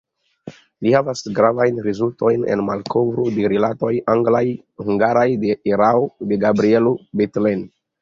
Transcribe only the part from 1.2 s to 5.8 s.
gravajn rezultojn en malkovro de rilatoj anglaj-hungaraj, de